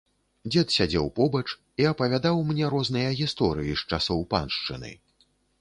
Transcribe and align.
Дзед 0.53 0.71
сядзеў 0.75 1.09
побач 1.19 1.43
і 1.83 1.87
апавядаў 1.91 2.41
мне 2.49 2.71
розныя 2.77 3.13
гісторыі 3.23 3.79
з 3.83 3.87
часоў 3.95 4.19
паншчыны. 4.33 4.91